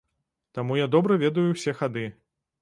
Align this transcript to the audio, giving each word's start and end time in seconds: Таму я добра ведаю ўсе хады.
Таму 0.57 0.77
я 0.79 0.87
добра 0.95 1.17
ведаю 1.25 1.45
ўсе 1.53 1.77
хады. 1.83 2.09